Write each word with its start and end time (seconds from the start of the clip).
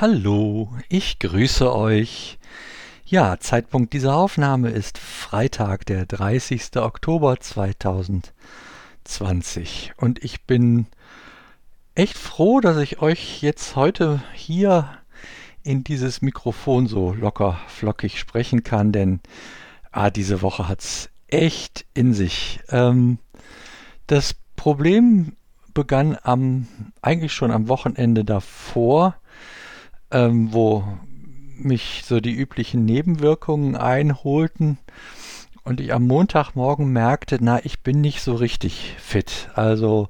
Hallo, 0.00 0.70
ich 0.88 1.18
grüße 1.18 1.74
euch. 1.74 2.38
Ja, 3.04 3.40
Zeitpunkt 3.40 3.92
dieser 3.92 4.14
Aufnahme 4.14 4.70
ist 4.70 4.96
Freitag, 4.96 5.86
der 5.86 6.06
30. 6.06 6.76
Oktober 6.76 7.40
2020. 7.40 9.94
Und 9.96 10.22
ich 10.22 10.44
bin 10.44 10.86
echt 11.96 12.16
froh, 12.16 12.60
dass 12.60 12.76
ich 12.76 13.02
euch 13.02 13.42
jetzt 13.42 13.74
heute 13.74 14.22
hier 14.34 14.88
in 15.64 15.82
dieses 15.82 16.22
Mikrofon 16.22 16.86
so 16.86 17.12
locker 17.12 17.58
flockig 17.66 18.20
sprechen 18.20 18.62
kann, 18.62 18.92
denn 18.92 19.18
ah, 19.90 20.10
diese 20.10 20.42
Woche 20.42 20.68
hat 20.68 20.78
es 20.78 21.10
echt 21.26 21.86
in 21.94 22.14
sich. 22.14 22.60
Ähm, 22.68 23.18
das 24.06 24.36
Problem 24.54 25.32
begann 25.74 26.16
am 26.22 26.68
eigentlich 27.02 27.32
schon 27.32 27.50
am 27.50 27.68
Wochenende 27.68 28.24
davor, 28.24 29.16
ähm, 30.10 30.52
wo 30.52 30.84
mich 31.56 32.02
so 32.04 32.20
die 32.20 32.32
üblichen 32.34 32.84
Nebenwirkungen 32.84 33.76
einholten 33.76 34.78
und 35.64 35.80
ich 35.80 35.92
am 35.92 36.06
Montagmorgen 36.06 36.88
merkte, 36.92 37.38
na, 37.40 37.64
ich 37.64 37.80
bin 37.80 38.00
nicht 38.00 38.22
so 38.22 38.34
richtig 38.34 38.94
fit. 38.98 39.50
Also 39.54 40.08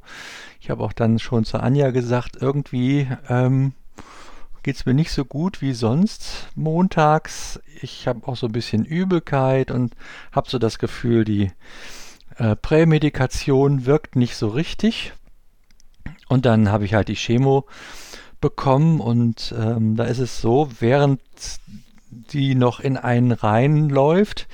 ich 0.61 0.71
habe 0.71 0.85
auch 0.85 0.93
dann 0.93 1.19
schon 1.19 1.45
zu 1.45 1.59
Anja 1.59 1.91
gesagt, 1.91 2.37
irgendwie 2.41 3.09
ähm, 3.29 3.73
geht 4.63 4.77
es 4.77 4.87
mir 4.87 4.95
nicht 4.95 5.11
so 5.11 5.25
gut 5.25 5.63
wie 5.63 5.73
sonst 5.73 6.49
montags. 6.55 7.61
Ich 7.81 8.07
habe 8.07 8.29
auch 8.29 8.37
so 8.37 8.47
ein 8.47 8.53
bisschen 8.53 8.85
Übelkeit 8.85 9.71
und 9.71 9.95
habe 10.31 10.49
so 10.49 10.59
das 10.59 10.79
Gefühl, 10.79 11.25
die 11.25 11.51
äh, 12.37 12.55
Prämedikation 12.55 13.87
wirkt 13.87 14.15
nicht 14.15 14.37
so 14.37 14.49
richtig. 14.49 15.13
Und 16.29 16.45
dann 16.45 16.71
habe 16.71 16.85
ich 16.85 16.95
halt 16.95 17.09
die 17.09 17.17
Chemo 17.17 17.67
bekommen 18.41 19.01
und 19.01 19.55
ähm, 19.57 19.97
da 19.97 20.05
ist 20.05 20.19
es 20.19 20.41
so, 20.41 20.69
während 20.81 21.21
die 22.11 22.55
noch 22.55 22.81
in 22.81 22.97
einen 22.97 23.33
reinläuft, 23.33 24.49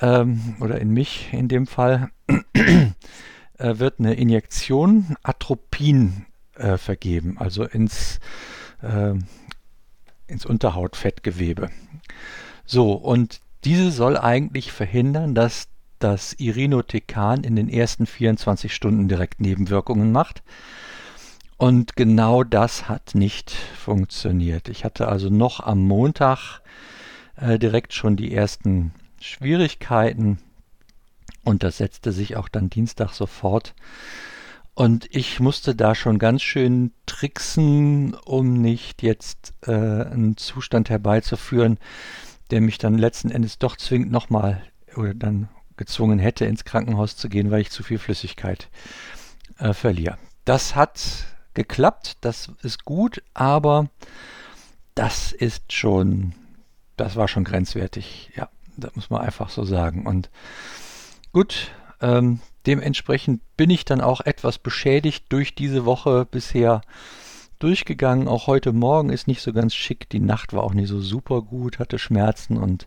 ähm, 0.00 0.56
oder 0.60 0.80
in 0.80 0.90
mich 0.90 1.32
in 1.32 1.48
dem 1.48 1.66
Fall, 1.66 2.10
äh, 2.54 2.92
wird 3.58 3.98
eine 3.98 4.14
Injektion 4.14 5.16
Atropin 5.22 6.26
äh, 6.56 6.76
vergeben, 6.76 7.36
also 7.38 7.64
ins, 7.64 8.20
äh, 8.82 9.14
ins 10.26 10.44
Unterhautfettgewebe. 10.44 11.70
So, 12.66 12.92
und 12.92 13.40
diese 13.64 13.90
soll 13.90 14.16
eigentlich 14.16 14.72
verhindern, 14.72 15.34
dass 15.34 15.68
das 15.98 16.34
Irinotecan 16.34 17.44
in 17.44 17.56
den 17.56 17.68
ersten 17.68 18.06
24 18.06 18.74
Stunden 18.74 19.08
direkt 19.08 19.40
Nebenwirkungen 19.40 20.12
macht. 20.12 20.42
Und 21.64 21.96
genau 21.96 22.44
das 22.44 22.90
hat 22.90 23.14
nicht 23.14 23.50
funktioniert. 23.50 24.68
Ich 24.68 24.84
hatte 24.84 25.08
also 25.08 25.30
noch 25.30 25.60
am 25.60 25.82
Montag 25.82 26.60
äh, 27.36 27.58
direkt 27.58 27.94
schon 27.94 28.16
die 28.16 28.34
ersten 28.34 28.92
Schwierigkeiten 29.18 30.40
und 31.42 31.62
das 31.62 31.78
setzte 31.78 32.12
sich 32.12 32.36
auch 32.36 32.50
dann 32.50 32.68
Dienstag 32.68 33.14
sofort. 33.14 33.74
Und 34.74 35.06
ich 35.10 35.40
musste 35.40 35.74
da 35.74 35.94
schon 35.94 36.18
ganz 36.18 36.42
schön 36.42 36.92
tricksen, 37.06 38.12
um 38.12 38.60
nicht 38.60 39.02
jetzt 39.02 39.54
äh, 39.62 39.70
einen 39.70 40.36
Zustand 40.36 40.90
herbeizuführen, 40.90 41.78
der 42.50 42.60
mich 42.60 42.76
dann 42.76 42.98
letzten 42.98 43.30
Endes 43.30 43.58
doch 43.58 43.78
zwingt, 43.78 44.10
nochmal 44.10 44.62
oder 44.96 45.14
dann 45.14 45.48
gezwungen 45.78 46.18
hätte, 46.18 46.44
ins 46.44 46.66
Krankenhaus 46.66 47.16
zu 47.16 47.30
gehen, 47.30 47.50
weil 47.50 47.62
ich 47.62 47.70
zu 47.70 47.82
viel 47.82 47.98
Flüssigkeit 47.98 48.68
äh, 49.56 49.72
verliere. 49.72 50.18
Das 50.44 50.76
hat 50.76 51.33
geklappt, 51.54 52.18
das 52.20 52.50
ist 52.62 52.84
gut, 52.84 53.22
aber 53.32 53.88
das 54.94 55.32
ist 55.32 55.72
schon, 55.72 56.34
das 56.96 57.16
war 57.16 57.28
schon 57.28 57.44
grenzwertig, 57.44 58.30
ja, 58.36 58.48
das 58.76 58.94
muss 58.96 59.10
man 59.10 59.22
einfach 59.22 59.50
so 59.50 59.64
sagen. 59.64 60.06
Und 60.06 60.30
gut, 61.32 61.70
ähm, 62.00 62.40
dementsprechend 62.66 63.40
bin 63.56 63.70
ich 63.70 63.84
dann 63.84 64.00
auch 64.00 64.20
etwas 64.20 64.58
beschädigt 64.58 65.26
durch 65.30 65.54
diese 65.54 65.84
Woche 65.84 66.26
bisher 66.30 66.82
durchgegangen. 67.58 68.28
Auch 68.28 68.46
heute 68.46 68.72
Morgen 68.72 69.10
ist 69.10 69.26
nicht 69.26 69.42
so 69.42 69.52
ganz 69.52 69.74
schick. 69.74 70.08
Die 70.10 70.20
Nacht 70.20 70.52
war 70.52 70.64
auch 70.64 70.74
nicht 70.74 70.88
so 70.88 71.00
super 71.00 71.42
gut, 71.42 71.78
hatte 71.78 71.98
Schmerzen 71.98 72.56
und 72.56 72.86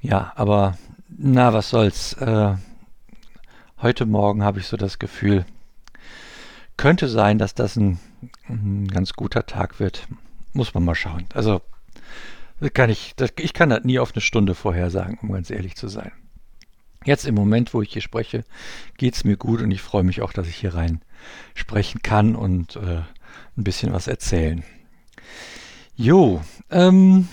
ja, 0.00 0.32
aber 0.36 0.78
na, 1.08 1.52
was 1.52 1.70
soll's. 1.70 2.12
Äh, 2.14 2.54
heute 3.82 4.06
Morgen 4.06 4.44
habe 4.44 4.60
ich 4.60 4.66
so 4.66 4.76
das 4.76 4.98
Gefühl, 4.98 5.44
könnte 6.78 7.08
sein, 7.08 7.36
dass 7.36 7.54
das 7.54 7.76
ein, 7.76 8.00
ein 8.48 8.88
ganz 8.88 9.12
guter 9.12 9.44
Tag 9.44 9.78
wird. 9.78 10.08
Muss 10.54 10.72
man 10.72 10.84
mal 10.84 10.94
schauen. 10.94 11.26
Also 11.34 11.60
kann 12.72 12.88
ich, 12.88 13.12
das, 13.16 13.32
ich 13.38 13.52
kann 13.52 13.68
das 13.68 13.84
nie 13.84 13.98
auf 13.98 14.12
eine 14.14 14.22
Stunde 14.22 14.54
vorhersagen, 14.54 15.18
um 15.20 15.32
ganz 15.32 15.50
ehrlich 15.50 15.76
zu 15.76 15.88
sein. 15.88 16.12
Jetzt 17.04 17.26
im 17.26 17.34
Moment, 17.34 17.74
wo 17.74 17.82
ich 17.82 17.92
hier 17.92 18.02
spreche, 18.02 18.44
geht 18.96 19.14
es 19.14 19.24
mir 19.24 19.36
gut 19.36 19.60
und 19.60 19.70
ich 19.70 19.82
freue 19.82 20.02
mich 20.02 20.22
auch, 20.22 20.32
dass 20.32 20.48
ich 20.48 20.56
hier 20.56 20.74
rein 20.74 21.02
sprechen 21.54 22.02
kann 22.02 22.34
und 22.34 22.76
äh, 22.76 23.02
ein 23.56 23.64
bisschen 23.64 23.92
was 23.92 24.08
erzählen. 24.08 24.64
Jo, 25.94 26.42
ähm, 26.70 27.28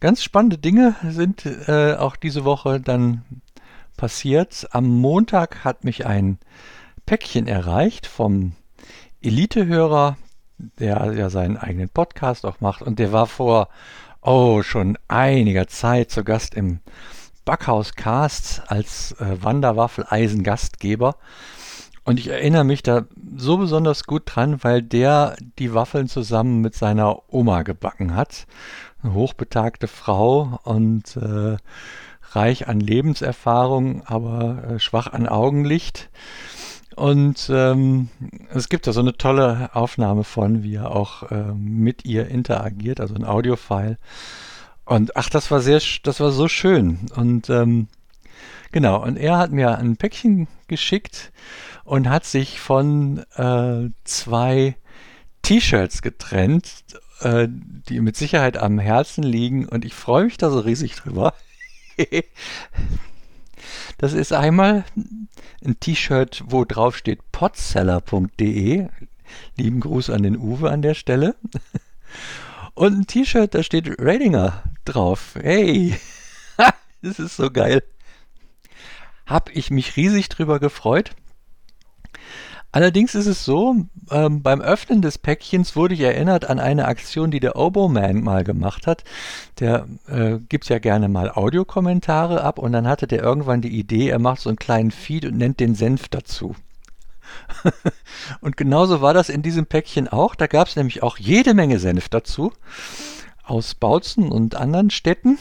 ganz 0.00 0.22
spannende 0.22 0.58
Dinge 0.58 0.96
sind 1.08 1.44
äh, 1.46 1.94
auch 1.94 2.16
diese 2.16 2.44
Woche 2.44 2.80
dann 2.80 3.24
passiert. 3.96 4.68
Am 4.70 4.86
Montag 4.86 5.64
hat 5.64 5.84
mich 5.84 6.06
ein 6.06 6.38
Päckchen 7.08 7.46
erreicht 7.46 8.06
vom 8.06 8.52
Elite-Hörer, 9.22 10.18
der 10.78 11.14
ja 11.14 11.30
seinen 11.30 11.56
eigenen 11.56 11.88
Podcast 11.88 12.44
auch 12.44 12.60
macht. 12.60 12.82
Und 12.82 12.98
der 12.98 13.12
war 13.12 13.26
vor, 13.26 13.70
oh, 14.20 14.60
schon 14.60 14.98
einiger 15.08 15.68
Zeit 15.68 16.10
zu 16.10 16.22
Gast 16.22 16.52
im 16.52 16.80
Backhaus 17.46 17.94
Cast 17.94 18.70
als 18.70 19.12
äh, 19.12 19.42
Wanderwaffeleisen-Gastgeber. 19.42 21.16
Und 22.04 22.20
ich 22.20 22.28
erinnere 22.28 22.64
mich 22.64 22.82
da 22.82 23.06
so 23.38 23.56
besonders 23.56 24.04
gut 24.04 24.24
dran, 24.26 24.62
weil 24.62 24.82
der 24.82 25.34
die 25.58 25.72
Waffeln 25.72 26.08
zusammen 26.08 26.60
mit 26.60 26.74
seiner 26.74 27.22
Oma 27.32 27.62
gebacken 27.62 28.14
hat. 28.14 28.46
Eine 29.02 29.14
hochbetagte 29.14 29.88
Frau 29.88 30.60
und 30.62 31.16
äh, 31.16 31.56
reich 32.32 32.68
an 32.68 32.80
Lebenserfahrung, 32.80 34.02
aber 34.04 34.62
äh, 34.72 34.78
schwach 34.78 35.06
an 35.06 35.26
Augenlicht. 35.26 36.10
Und 36.96 37.50
ähm, 37.52 38.08
es 38.52 38.68
gibt 38.68 38.86
da 38.86 38.92
so 38.92 39.00
eine 39.00 39.16
tolle 39.16 39.70
Aufnahme 39.74 40.24
von, 40.24 40.62
wie 40.62 40.74
er 40.74 40.90
auch 40.90 41.30
äh, 41.30 41.52
mit 41.54 42.04
ihr 42.04 42.28
interagiert, 42.28 43.00
also 43.00 43.14
ein 43.14 43.24
Audiofile. 43.24 43.98
Und 44.84 45.16
ach, 45.16 45.28
das 45.28 45.50
war 45.50 45.60
sehr, 45.60 45.80
das 46.02 46.20
war 46.20 46.32
so 46.32 46.48
schön. 46.48 46.98
Und 47.14 47.50
ähm, 47.50 47.88
genau, 48.72 49.02
und 49.02 49.16
er 49.16 49.38
hat 49.38 49.52
mir 49.52 49.78
ein 49.78 49.96
Päckchen 49.96 50.48
geschickt 50.66 51.30
und 51.84 52.08
hat 52.08 52.24
sich 52.24 52.58
von 52.58 53.18
äh, 53.36 53.90
zwei 54.04 54.76
T-Shirts 55.42 56.02
getrennt, 56.02 56.84
äh, 57.20 57.48
die 57.48 58.00
mit 58.00 58.16
Sicherheit 58.16 58.56
am 58.56 58.78
Herzen 58.78 59.22
liegen. 59.22 59.68
Und 59.68 59.84
ich 59.84 59.94
freue 59.94 60.24
mich 60.24 60.36
da 60.36 60.50
so 60.50 60.60
riesig 60.60 60.94
drüber. 60.96 61.34
Das 63.98 64.12
ist 64.12 64.32
einmal 64.32 64.84
ein 65.64 65.78
T-Shirt, 65.80 66.44
wo 66.46 66.64
drauf 66.64 66.96
steht 66.96 67.32
potseller.de. 67.32 68.88
Lieben 69.56 69.80
Gruß 69.80 70.10
an 70.10 70.22
den 70.22 70.36
Uwe 70.36 70.70
an 70.70 70.82
der 70.82 70.94
Stelle. 70.94 71.36
Und 72.74 73.00
ein 73.00 73.06
T-Shirt, 73.06 73.54
da 73.54 73.62
steht 73.62 73.96
Radinger 73.98 74.62
drauf. 74.84 75.34
Hey, 75.40 75.98
das 77.02 77.18
ist 77.18 77.36
so 77.36 77.50
geil. 77.50 77.82
Hab 79.26 79.54
ich 79.54 79.70
mich 79.70 79.96
riesig 79.96 80.28
drüber 80.28 80.58
gefreut. 80.58 81.10
Allerdings 82.70 83.14
ist 83.14 83.26
es 83.26 83.44
so, 83.44 83.76
ähm, 84.10 84.42
beim 84.42 84.60
Öffnen 84.60 85.00
des 85.00 85.16
Päckchens 85.16 85.74
wurde 85.74 85.94
ich 85.94 86.00
erinnert 86.00 86.50
an 86.50 86.60
eine 86.60 86.84
Aktion, 86.84 87.30
die 87.30 87.40
der 87.40 87.56
Oboman 87.56 88.22
mal 88.22 88.44
gemacht 88.44 88.86
hat. 88.86 89.04
Der 89.58 89.86
äh, 90.06 90.38
gibt 90.48 90.68
ja 90.68 90.78
gerne 90.78 91.08
mal 91.08 91.30
Audiokommentare 91.30 92.42
ab 92.42 92.58
und 92.58 92.72
dann 92.72 92.86
hatte 92.86 93.06
der 93.06 93.22
irgendwann 93.22 93.62
die 93.62 93.78
Idee, 93.78 94.10
er 94.10 94.18
macht 94.18 94.40
so 94.40 94.50
einen 94.50 94.58
kleinen 94.58 94.90
Feed 94.90 95.24
und 95.24 95.38
nennt 95.38 95.60
den 95.60 95.74
Senf 95.74 96.08
dazu. 96.08 96.54
und 98.40 98.56
genauso 98.58 99.00
war 99.00 99.14
das 99.14 99.30
in 99.30 99.42
diesem 99.42 99.66
Päckchen 99.66 100.08
auch. 100.08 100.34
Da 100.34 100.46
gab 100.46 100.68
es 100.68 100.76
nämlich 100.76 101.02
auch 101.02 101.16
jede 101.16 101.54
Menge 101.54 101.78
Senf 101.78 102.10
dazu. 102.10 102.52
Aus 103.44 103.74
Bautzen 103.74 104.30
und 104.30 104.56
anderen 104.56 104.90
Städten. 104.90 105.38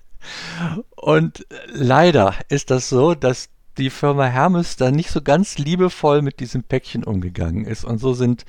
und 0.96 1.46
leider 1.66 2.34
ist 2.48 2.70
das 2.70 2.90
so, 2.90 3.14
dass 3.14 3.48
die 3.78 3.90
Firma 3.90 4.26
Hermes 4.26 4.76
da 4.76 4.90
nicht 4.90 5.10
so 5.10 5.22
ganz 5.22 5.58
liebevoll 5.58 6.22
mit 6.22 6.40
diesem 6.40 6.62
Päckchen 6.62 7.04
umgegangen 7.04 7.64
ist. 7.64 7.84
Und 7.84 7.98
so 7.98 8.14
sind 8.14 8.44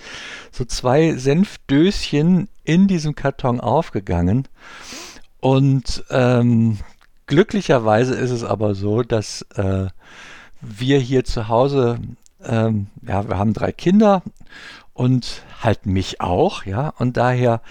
so 0.51 0.65
zwei 0.65 1.15
Senfdöschen 1.15 2.47
in 2.63 2.87
diesem 2.87 3.15
Karton 3.15 3.59
aufgegangen. 3.59 4.47
Und 5.39 6.03
ähm, 6.09 6.79
glücklicherweise 7.27 8.15
ist 8.15 8.31
es 8.31 8.43
aber 8.43 8.75
so, 8.75 9.03
dass 9.03 9.43
äh, 9.55 9.87
wir 10.61 10.99
hier 10.99 11.23
zu 11.23 11.47
Hause 11.47 11.99
ähm, 12.45 12.87
ja, 13.01 13.27
wir 13.27 13.37
haben 13.37 13.53
drei 13.53 13.71
Kinder 13.71 14.21
und 14.93 15.43
halt 15.61 15.85
mich 15.85 16.21
auch, 16.21 16.65
ja, 16.65 16.93
und 16.97 17.17
daher 17.17 17.61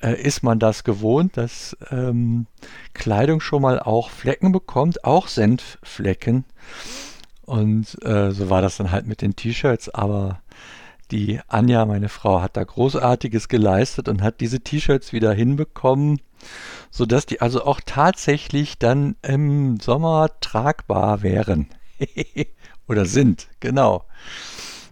ist 0.00 0.42
man 0.42 0.58
das 0.58 0.84
gewohnt, 0.84 1.36
dass 1.36 1.76
ähm, 1.90 2.46
Kleidung 2.92 3.40
schon 3.40 3.62
mal 3.62 3.78
auch 3.80 4.10
Flecken 4.10 4.52
bekommt, 4.52 5.04
auch 5.04 5.28
Senfflecken. 5.28 6.44
Und 7.42 8.02
äh, 8.04 8.30
so 8.32 8.50
war 8.50 8.62
das 8.62 8.76
dann 8.76 8.90
halt 8.90 9.06
mit 9.06 9.22
den 9.22 9.36
T-Shirts, 9.36 9.88
aber 9.90 10.40
die 11.10 11.40
Anja, 11.48 11.84
meine 11.84 12.08
Frau, 12.08 12.40
hat 12.40 12.56
da 12.56 12.64
Großartiges 12.64 13.48
geleistet 13.48 14.08
und 14.08 14.22
hat 14.22 14.40
diese 14.40 14.60
T-Shirts 14.60 15.12
wieder 15.12 15.32
hinbekommen, 15.32 16.20
sodass 16.90 17.26
die 17.26 17.40
also 17.40 17.64
auch 17.64 17.80
tatsächlich 17.84 18.78
dann 18.78 19.16
im 19.22 19.78
Sommer 19.80 20.30
tragbar 20.40 21.22
wären. 21.22 21.68
Oder 22.88 23.06
sind, 23.06 23.48
genau. 23.60 24.04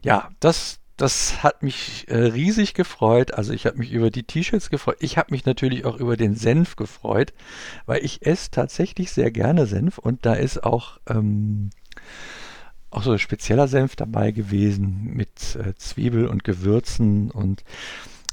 Ja, 0.03 0.31
das, 0.41 0.79
das 0.97 1.43
hat 1.43 1.63
mich 1.63 2.07
äh, 2.09 2.17
riesig 2.17 2.75
gefreut. 2.75 3.35
Also 3.35 3.53
ich 3.53 3.67
habe 3.67 3.79
mich 3.79 3.93
über 3.93 4.11
die 4.11 4.23
T-Shirts 4.23 4.71
gefreut. 4.71 4.99
Ich 5.01 5.19
habe 5.19 5.33
mich 5.33 5.45
natürlich 5.45 5.85
auch 5.85 5.97
über 5.97 6.17
den 6.17 6.37
Senf 6.37 6.77
gefreut, 6.77 7.33
weil 7.87 8.05
ich 8.05 8.27
esse 8.27 8.51
tatsächlich 8.51 9.13
sehr 9.13 9.31
gerne 9.31 9.67
Senf 9.67 9.99
und 9.99 10.27
da 10.27 10.35
ist 10.35 10.65
auch 10.65 10.99
ähm, 11.09 11.71
auch 12.91 13.03
so 13.03 13.13
ein 13.13 13.19
spezieller 13.19 13.69
Senf 13.69 13.97
dabei 13.97 14.33
gewesen 14.33 15.15
mit 15.15 15.57
äh, 15.57 15.75
Zwiebel 15.77 16.27
und 16.27 16.45
Gewürzen 16.45 17.31
und 17.31 17.65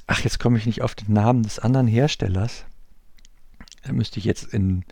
ach, 0.05 0.19
jetzt 0.21 0.39
komme 0.39 0.57
ich 0.57 0.65
nicht 0.65 0.81
auf 0.81 0.95
den 0.95 1.13
Namen 1.13 1.43
des 1.43 1.59
anderen 1.59 1.87
Herstellers. 1.87 2.65
Da 3.83 3.93
müsste 3.93 4.19
ich 4.19 4.25
jetzt 4.25 4.53
in, 4.53 4.83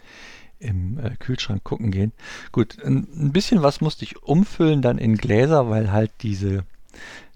im 0.59 0.99
äh, 0.99 1.15
Kühlschrank 1.17 1.63
gucken 1.63 1.91
gehen. 1.91 2.13
Gut, 2.53 2.81
ein, 2.83 3.07
ein, 3.13 3.33
bisschen 3.33 3.61
was 3.61 3.81
musste 3.81 4.05
ich 4.05 4.23
umfüllen 4.23 4.81
dann 4.81 4.97
in 4.97 5.17
Gläser, 5.17 5.69
weil 5.69 5.91
halt 5.91 6.11
diese 6.21 6.63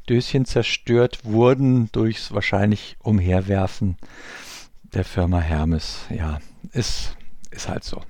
Döschen 0.09 0.45
zerstört 0.45 1.23
wurden 1.23 1.91
durchs 1.91 2.31
wahrscheinlich 2.31 2.97
Umherwerfen 2.99 3.97
der 4.93 5.05
Firma 5.05 5.39
Hermes. 5.39 6.01
Ja, 6.09 6.39
ist, 6.71 7.15
ist 7.51 7.69
halt 7.69 7.83
so. 7.83 8.01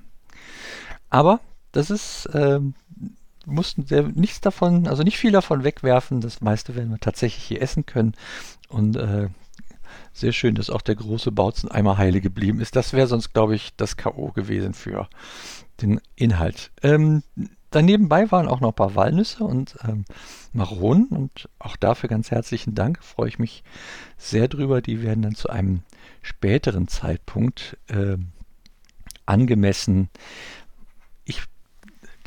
Aber 1.09 1.39
das 1.71 1.89
ist 1.89 2.29
ähm, 2.33 2.73
mussten 3.45 3.85
sehr, 3.85 4.03
nichts 4.03 4.41
davon, 4.41 4.88
also 4.88 5.03
nicht 5.03 5.17
viel 5.17 5.31
davon 5.31 5.63
wegwerfen. 5.63 6.21
Das 6.21 6.41
meiste 6.41 6.75
werden 6.75 6.91
wir 6.91 6.99
tatsächlich 6.99 7.43
hier 7.43 7.61
essen 7.61 7.85
können. 7.85 8.13
Und 8.69 8.95
äh, 8.95 9.29
sehr 10.13 10.31
schön, 10.31 10.55
dass 10.55 10.69
auch 10.69 10.81
der 10.81 10.95
große 10.95 11.31
Bautzen 11.31 11.69
einmal 11.69 11.97
heile 11.97 12.21
geblieben 12.21 12.59
ist. 12.59 12.75
Das 12.75 12.93
wäre 12.93 13.07
sonst, 13.07 13.33
glaube 13.33 13.55
ich, 13.55 13.75
das 13.75 13.97
K.O. 13.97 14.31
gewesen 14.31 14.73
für 14.73 15.07
den 15.81 15.99
Inhalt. 16.15 16.71
Ähm, 16.83 17.23
daneben 17.71 18.09
waren 18.09 18.47
auch 18.47 18.59
noch 18.59 18.69
ein 18.69 18.75
paar 18.75 18.95
Walnüsse 18.95 19.44
und 19.44 19.77
ähm, 19.88 20.06
Maronen 20.53 21.07
und 21.07 21.50
auch 21.59 21.75
dafür 21.75 22.09
ganz 22.09 22.31
herzlichen 22.31 22.75
Dank. 22.75 23.03
Freue 23.03 23.29
ich 23.29 23.39
mich 23.39 23.63
sehr 24.18 24.47
drüber. 24.47 24.81
Die 24.81 25.01
werden 25.01 25.23
dann 25.23 25.35
zu 25.35 25.50
einem 25.50 25.81
späteren 26.21 26.88
Zeitpunkt 26.88 27.77
äh, 27.88 28.18
angemessen 29.25 30.09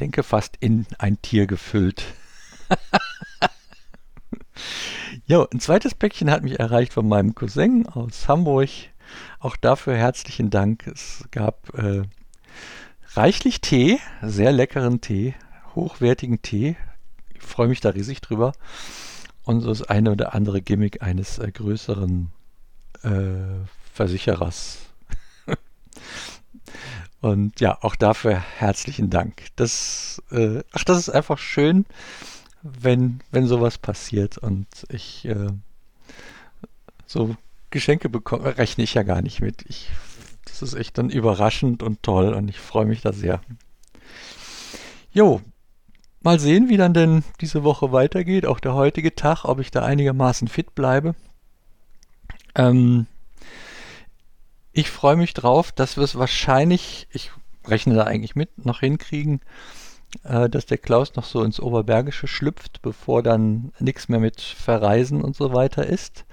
denke 0.00 0.23
fast 0.23 0.56
in 0.61 0.87
ein 0.99 1.20
Tier 1.23 1.47
gefüllt. 1.47 2.05
ja, 5.26 5.47
ein 5.52 5.61
zweites 5.61 5.94
Päckchen 5.94 6.31
hat 6.31 6.43
mich 6.43 6.58
erreicht 6.58 6.93
von 6.93 7.08
meinem 7.08 7.35
Cousin 7.35 7.87
aus 7.87 8.29
Hamburg. 8.29 8.70
Auch 9.38 9.56
dafür 9.56 9.97
herzlichen 9.97 10.50
Dank. 10.50 10.87
Es 10.87 11.25
gab 11.31 11.73
äh, 11.79 12.02
reichlich 13.16 13.61
Tee, 13.61 14.00
sehr 14.22 14.52
leckeren 14.52 15.00
Tee, 15.00 15.34
hochwertigen 15.75 16.43
Tee. 16.43 16.76
Ich 17.34 17.43
freue 17.43 17.69
mich 17.69 17.81
da 17.81 17.90
riesig 17.90 18.20
drüber. 18.20 18.52
Und 19.44 19.61
so 19.61 19.69
das 19.69 19.82
eine 19.82 20.12
oder 20.12 20.34
andere 20.34 20.62
Gimmick 20.62 21.02
eines 21.02 21.38
äh, 21.38 21.50
größeren 21.50 22.31
äh, 23.02 23.11
Versicherers. 23.93 24.78
Und 27.20 27.61
ja, 27.61 27.78
auch 27.82 27.96
dafür 27.96 28.34
herzlichen 28.34 29.11
Dank. 29.11 29.44
Das, 29.56 30.22
äh, 30.31 30.62
ach, 30.72 30.84
das 30.84 30.99
ist 30.99 31.11
einfach 31.11 31.38
schön, 31.38 31.84
wenn, 32.62 33.20
wenn 33.31 33.46
sowas 33.46 33.76
passiert 33.76 34.38
und 34.38 34.66
ich 34.88 35.26
äh, 35.26 35.50
so 37.06 37.37
Geschenke 37.70 38.08
bekomme, 38.08 38.56
rechne 38.56 38.84
ich 38.84 38.94
ja 38.94 39.02
gar 39.02 39.20
nicht 39.20 39.43
mit. 39.43 39.64
Ich, 39.69 39.90
das 40.60 40.72
ist 40.72 40.78
echt 40.78 40.98
dann 40.98 41.10
überraschend 41.10 41.82
und 41.82 42.02
toll 42.02 42.32
und 42.32 42.48
ich 42.48 42.60
freue 42.60 42.86
mich 42.86 43.00
da 43.00 43.12
sehr. 43.12 43.40
Jo, 45.12 45.40
mal 46.22 46.38
sehen, 46.38 46.68
wie 46.68 46.76
dann 46.76 46.94
denn 46.94 47.24
diese 47.40 47.64
Woche 47.64 47.92
weitergeht, 47.92 48.46
auch 48.46 48.60
der 48.60 48.74
heutige 48.74 49.14
Tag, 49.14 49.44
ob 49.44 49.58
ich 49.58 49.70
da 49.70 49.82
einigermaßen 49.82 50.48
fit 50.48 50.74
bleibe. 50.74 51.14
Ähm, 52.54 53.06
ich 54.72 54.90
freue 54.90 55.16
mich 55.16 55.34
drauf, 55.34 55.72
dass 55.72 55.96
wir 55.96 56.04
es 56.04 56.16
wahrscheinlich, 56.16 57.08
ich 57.10 57.32
rechne 57.66 57.94
da 57.94 58.04
eigentlich 58.04 58.36
mit, 58.36 58.64
noch 58.64 58.80
hinkriegen, 58.80 59.40
äh, 60.22 60.48
dass 60.48 60.66
der 60.66 60.78
Klaus 60.78 61.16
noch 61.16 61.24
so 61.24 61.42
ins 61.42 61.58
Oberbergische 61.58 62.28
schlüpft, 62.28 62.80
bevor 62.80 63.24
dann 63.24 63.72
nichts 63.80 64.08
mehr 64.08 64.20
mit 64.20 64.40
Verreisen 64.40 65.20
und 65.20 65.34
so 65.34 65.52
weiter 65.52 65.86
ist. 65.86 66.24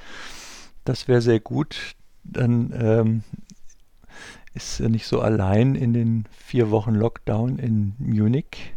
Das 0.86 1.08
wäre 1.08 1.22
sehr 1.22 1.40
gut. 1.40 1.96
Dann 2.24 2.72
ähm, 2.76 3.24
ist 4.54 4.80
nicht 4.80 5.08
so 5.08 5.22
allein 5.22 5.76
in 5.76 5.94
den 5.94 6.26
vier 6.32 6.72
Wochen 6.72 6.94
Lockdown 6.94 7.58
in 7.58 7.94
Munich 7.98 8.74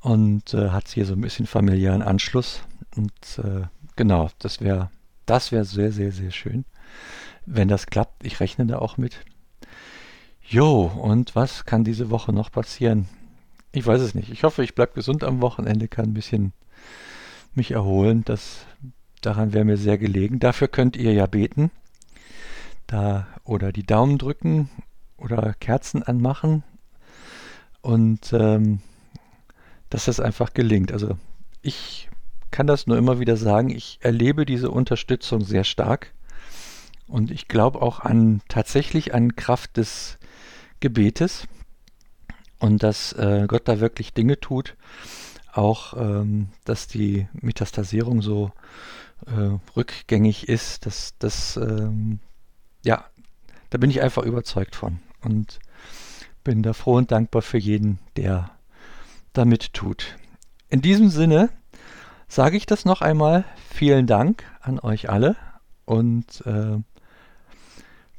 und 0.00 0.54
äh, 0.54 0.70
hat 0.70 0.88
hier 0.88 1.06
so 1.06 1.14
ein 1.14 1.20
bisschen 1.20 1.46
familiären 1.46 2.02
Anschluss. 2.02 2.62
Und 2.96 3.12
äh, 3.38 3.66
genau, 3.96 4.30
das 4.38 4.60
wäre 4.60 4.90
das 5.26 5.52
wäre 5.52 5.64
sehr, 5.64 5.92
sehr, 5.92 6.12
sehr 6.12 6.30
schön 6.30 6.64
wenn 7.46 7.68
das 7.68 7.86
klappt. 7.86 8.24
Ich 8.24 8.40
rechne 8.40 8.66
da 8.66 8.78
auch 8.78 8.96
mit. 8.96 9.24
Jo, 10.42 10.84
und 10.84 11.34
was 11.34 11.64
kann 11.64 11.84
diese 11.84 12.10
Woche 12.10 12.32
noch 12.32 12.50
passieren? 12.50 13.08
Ich 13.72 13.86
weiß 13.86 14.00
es 14.00 14.14
nicht. 14.14 14.30
Ich 14.30 14.44
hoffe, 14.44 14.62
ich 14.62 14.74
bleibe 14.74 14.94
gesund 14.94 15.24
am 15.24 15.40
Wochenende, 15.40 15.88
kann 15.88 16.06
ein 16.06 16.14
bisschen 16.14 16.52
mich 17.54 17.70
erholen. 17.70 18.22
Das, 18.24 18.66
daran 19.20 19.52
wäre 19.52 19.64
mir 19.64 19.76
sehr 19.76 19.98
gelegen. 19.98 20.40
Dafür 20.40 20.68
könnt 20.68 20.96
ihr 20.96 21.12
ja 21.12 21.26
beten. 21.26 21.70
Da, 22.86 23.26
oder 23.44 23.72
die 23.72 23.84
Daumen 23.84 24.18
drücken 24.18 24.70
oder 25.16 25.54
Kerzen 25.60 26.02
anmachen. 26.02 26.62
Und 27.80 28.32
ähm, 28.32 28.80
dass 29.90 30.06
das 30.06 30.20
einfach 30.20 30.54
gelingt. 30.54 30.92
Also 30.92 31.18
ich 31.60 32.08
kann 32.50 32.66
das 32.66 32.86
nur 32.86 32.96
immer 32.96 33.18
wieder 33.18 33.36
sagen. 33.36 33.70
Ich 33.70 33.98
erlebe 34.02 34.46
diese 34.46 34.70
Unterstützung 34.70 35.42
sehr 35.42 35.64
stark. 35.64 36.12
Und 37.06 37.30
ich 37.30 37.48
glaube 37.48 37.82
auch 37.82 38.00
an 38.00 38.40
tatsächlich 38.48 39.12
an 39.14 39.36
Kraft 39.36 39.76
des 39.76 40.18
Gebetes 40.80 41.46
und 42.58 42.82
dass 42.82 43.12
äh, 43.14 43.46
Gott 43.48 43.68
da 43.68 43.80
wirklich 43.80 44.14
Dinge 44.14 44.40
tut. 44.40 44.76
Auch, 45.52 45.94
ähm, 45.96 46.48
dass 46.64 46.86
die 46.86 47.26
Metastasierung 47.34 48.22
so 48.22 48.52
äh, 49.26 49.58
rückgängig 49.76 50.48
ist, 50.48 50.86
dass 50.86 51.14
das, 51.18 51.56
ähm, 51.56 52.20
ja, 52.84 53.04
da 53.72 53.78
bin 53.78 53.90
ich 53.90 54.02
einfach 54.02 54.22
überzeugt 54.22 54.76
von 54.76 55.00
und 55.22 55.58
bin 56.44 56.62
da 56.62 56.72
froh 56.72 56.96
und 56.96 57.10
dankbar 57.10 57.42
für 57.42 57.58
jeden, 57.58 57.98
der 58.16 58.50
damit 59.32 59.72
tut. 59.72 60.16
In 60.68 60.82
diesem 60.82 61.08
Sinne 61.08 61.50
sage 62.28 62.56
ich 62.56 62.66
das 62.66 62.84
noch 62.84 63.00
einmal. 63.00 63.44
Vielen 63.70 64.06
Dank 64.06 64.44
an 64.60 64.78
euch 64.78 65.10
alle 65.10 65.36
und 65.84 66.44
äh, 66.46 66.78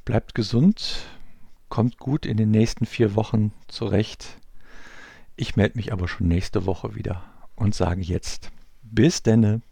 Bleibt 0.04 0.34
gesund, 0.34 1.06
kommt 1.70 1.96
gut 1.96 2.26
in 2.26 2.36
den 2.36 2.50
nächsten 2.50 2.84
vier 2.84 3.14
Wochen 3.14 3.52
zurecht. 3.68 4.36
Ich 5.34 5.56
melde 5.56 5.78
mich 5.78 5.94
aber 5.94 6.08
schon 6.08 6.28
nächste 6.28 6.66
Woche 6.66 6.94
wieder 6.94 7.22
und 7.56 7.74
sage 7.74 8.02
jetzt 8.02 8.50
bis 8.82 9.22
denne. 9.22 9.62